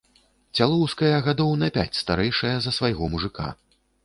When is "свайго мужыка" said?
2.79-3.47